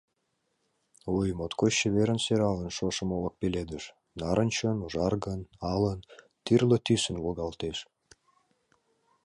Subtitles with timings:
[1.17, 3.83] Ой, моткоч чеверын-сӧралын шошым олык пеледеш;
[4.19, 5.99] нарынчын, ужаргын, алын–
[6.45, 7.77] тӱрлӧ тӱсын волгалтеш.